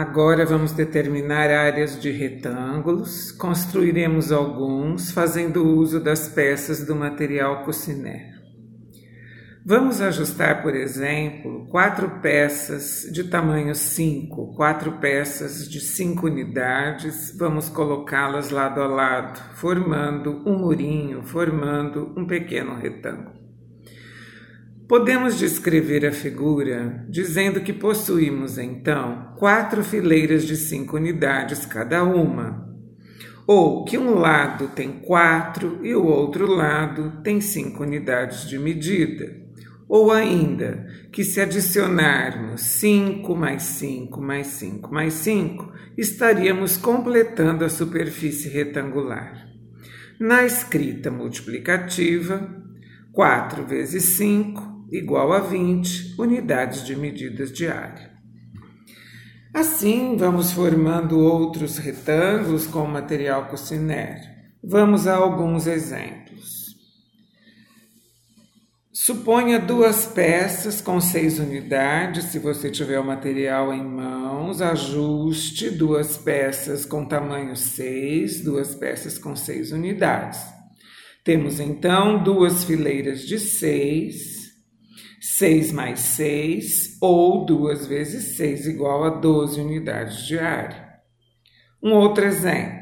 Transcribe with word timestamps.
Agora 0.00 0.46
vamos 0.46 0.72
determinar 0.72 1.50
áreas 1.50 2.00
de 2.00 2.10
retângulos, 2.10 3.30
construiremos 3.32 4.32
alguns 4.32 5.12
fazendo 5.12 5.62
uso 5.62 6.00
das 6.00 6.26
peças 6.26 6.86
do 6.86 6.96
material 6.96 7.64
Cucinère. 7.66 8.32
Vamos 9.62 10.00
ajustar, 10.00 10.62
por 10.62 10.74
exemplo, 10.74 11.66
quatro 11.68 12.18
peças 12.22 13.12
de 13.12 13.24
tamanho 13.24 13.74
5, 13.74 14.54
quatro 14.56 14.92
peças 14.92 15.68
de 15.68 15.80
5 15.80 16.28
unidades, 16.28 17.36
vamos 17.38 17.68
colocá-las 17.68 18.48
lado 18.48 18.80
a 18.80 18.86
lado, 18.86 19.38
formando 19.56 20.42
um 20.46 20.60
murinho, 20.60 21.22
formando 21.24 22.14
um 22.16 22.26
pequeno 22.26 22.74
retângulo. 22.74 23.49
Podemos 24.90 25.38
descrever 25.38 26.04
a 26.04 26.10
figura 26.10 27.06
dizendo 27.08 27.60
que 27.60 27.72
possuímos 27.72 28.58
então 28.58 29.36
quatro 29.38 29.84
fileiras 29.84 30.42
de 30.42 30.56
cinco 30.56 30.96
unidades 30.96 31.64
cada 31.64 32.02
uma, 32.02 32.68
ou 33.46 33.84
que 33.84 33.96
um 33.96 34.16
lado 34.16 34.66
tem 34.74 34.90
quatro 34.90 35.78
e 35.86 35.94
o 35.94 36.04
outro 36.04 36.44
lado 36.44 37.22
tem 37.22 37.40
cinco 37.40 37.84
unidades 37.84 38.48
de 38.48 38.58
medida, 38.58 39.32
ou 39.88 40.10
ainda 40.10 40.84
que 41.12 41.22
se 41.22 41.40
adicionarmos 41.40 42.60
5 42.60 43.32
mais 43.36 43.62
5 43.62 44.20
mais 44.20 44.48
5 44.48 44.92
mais 44.92 45.14
5, 45.14 45.72
estaríamos 45.96 46.76
completando 46.76 47.64
a 47.64 47.68
superfície 47.68 48.48
retangular. 48.48 49.46
Na 50.18 50.44
escrita 50.44 51.12
multiplicativa, 51.12 52.60
4 53.12 53.64
vezes 53.64 54.02
5 54.16 54.69
igual 54.90 55.32
a 55.32 55.40
20 55.40 56.16
unidades 56.18 56.84
de 56.84 56.96
medidas 56.96 57.52
de 57.52 57.68
área. 57.68 58.10
Assim, 59.52 60.16
vamos 60.16 60.52
formando 60.52 61.18
outros 61.18 61.78
retângulos 61.78 62.66
com 62.66 62.86
material 62.86 63.46
Cucinère. 63.48 64.20
Vamos 64.62 65.06
a 65.06 65.16
alguns 65.16 65.66
exemplos. 65.66 66.60
Suponha 68.92 69.58
duas 69.58 70.06
peças 70.06 70.80
com 70.80 71.00
seis 71.00 71.38
unidades. 71.38 72.26
Se 72.26 72.38
você 72.38 72.70
tiver 72.70 73.00
o 73.00 73.04
material 73.04 73.72
em 73.72 73.82
mãos, 73.82 74.60
ajuste 74.60 75.70
duas 75.70 76.16
peças 76.16 76.84
com 76.84 77.04
tamanho 77.04 77.56
6, 77.56 78.44
duas 78.44 78.74
peças 78.74 79.18
com 79.18 79.34
seis 79.34 79.72
unidades. 79.72 80.40
Temos 81.24 81.58
então 81.58 82.22
duas 82.22 82.62
fileiras 82.62 83.22
de 83.22 83.38
seis 83.40 84.39
6 85.20 85.72
mais 85.72 86.00
6, 86.00 86.96
ou 87.00 87.44
2 87.44 87.86
vezes 87.86 88.36
6, 88.36 88.66
igual 88.66 89.04
a 89.04 89.10
12 89.10 89.60
unidades 89.60 90.26
de 90.26 90.38
área. 90.38 90.88
Um 91.82 91.92
outro 91.92 92.24
exemplo. 92.24 92.80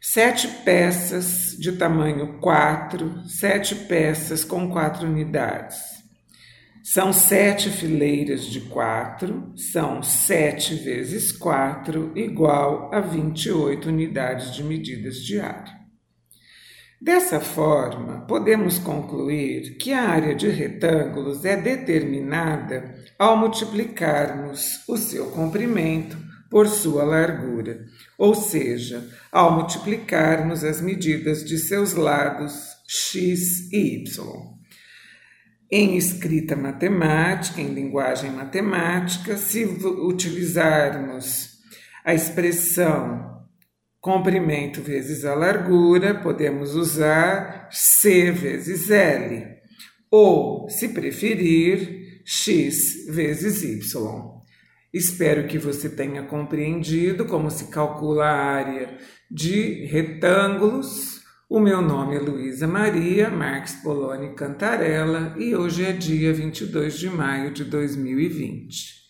Sete 0.00 0.48
peças 0.64 1.56
de 1.58 1.72
tamanho 1.72 2.38
4, 2.40 3.22
sete 3.28 3.74
peças 3.74 4.44
com 4.44 4.68
4 4.68 5.06
unidades. 5.06 5.78
São 6.82 7.12
sete 7.12 7.70
fileiras 7.70 8.44
de 8.44 8.62
4, 8.62 9.52
são 9.56 10.02
7 10.02 10.74
vezes 10.74 11.30
4, 11.30 12.10
igual 12.16 12.92
a 12.92 13.00
28 13.00 13.88
unidades 13.88 14.52
de 14.52 14.64
medidas 14.64 15.18
de 15.18 15.38
área. 15.38 15.81
Dessa 17.02 17.40
forma, 17.40 18.20
podemos 18.28 18.78
concluir 18.78 19.76
que 19.76 19.92
a 19.92 20.02
área 20.02 20.36
de 20.36 20.48
retângulos 20.48 21.44
é 21.44 21.56
determinada 21.56 22.94
ao 23.18 23.36
multiplicarmos 23.36 24.88
o 24.88 24.96
seu 24.96 25.26
comprimento 25.32 26.16
por 26.48 26.68
sua 26.68 27.02
largura, 27.02 27.86
ou 28.16 28.36
seja, 28.36 29.04
ao 29.32 29.50
multiplicarmos 29.50 30.62
as 30.62 30.80
medidas 30.80 31.44
de 31.44 31.58
seus 31.58 31.94
lados 31.94 32.52
x 32.86 33.72
e 33.72 33.96
y. 33.96 34.04
Em 35.68 35.96
escrita 35.96 36.54
matemática, 36.54 37.60
em 37.60 37.74
linguagem 37.74 38.30
matemática, 38.30 39.36
se 39.36 39.64
utilizarmos 39.64 41.50
a 42.04 42.14
expressão 42.14 43.21
comprimento 44.02 44.82
vezes 44.82 45.24
a 45.24 45.32
largura, 45.32 46.12
podemos 46.12 46.74
usar 46.74 47.68
C 47.70 48.32
vezes 48.32 48.90
L, 48.90 49.46
ou, 50.10 50.68
se 50.68 50.88
preferir, 50.88 52.20
X 52.24 53.06
vezes 53.08 53.62
Y. 53.62 54.42
Espero 54.92 55.46
que 55.46 55.56
você 55.56 55.88
tenha 55.88 56.24
compreendido 56.24 57.24
como 57.26 57.48
se 57.48 57.70
calcula 57.70 58.24
a 58.24 58.44
área 58.44 58.98
de 59.30 59.86
retângulos. 59.86 61.22
O 61.48 61.60
meu 61.60 61.80
nome 61.80 62.16
é 62.16 62.18
Luísa 62.18 62.66
Maria 62.66 63.30
Marques 63.30 63.74
Poloni 63.84 64.34
Cantarella 64.34 65.34
e 65.38 65.54
hoje 65.54 65.84
é 65.84 65.92
dia 65.92 66.32
22 66.34 66.98
de 66.98 67.08
maio 67.08 67.52
de 67.52 67.64
2020. 67.64 69.01